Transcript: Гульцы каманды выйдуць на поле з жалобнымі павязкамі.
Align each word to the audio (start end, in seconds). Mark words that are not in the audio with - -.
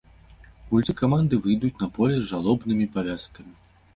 Гульцы 0.71 0.93
каманды 1.01 1.39
выйдуць 1.43 1.79
на 1.83 1.89
поле 1.97 2.15
з 2.21 2.25
жалобнымі 2.31 2.87
павязкамі. 2.95 3.53